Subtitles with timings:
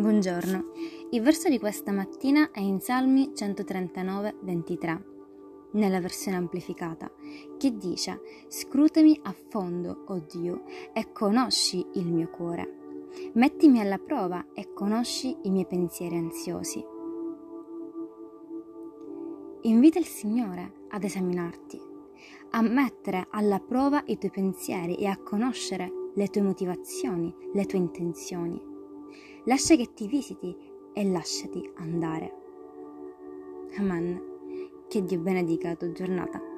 [0.00, 0.72] Buongiorno,
[1.10, 5.04] il verso di questa mattina è in Salmi 139, 23,
[5.72, 7.12] nella versione amplificata,
[7.58, 10.62] che dice Scrutami a fondo, o oh Dio,
[10.94, 13.08] e conosci il mio cuore.
[13.34, 16.82] Mettimi alla prova e conosci i miei pensieri ansiosi.
[19.64, 21.78] Invita il Signore ad esaminarti,
[22.52, 27.78] a mettere alla prova i tuoi pensieri e a conoscere le tue motivazioni, le tue
[27.78, 28.69] intenzioni.
[29.44, 30.56] Lascia che ti visiti
[30.92, 32.34] e lasciati andare.
[33.78, 34.20] Amen.
[34.88, 36.49] Che Dio benedica la tua giornata.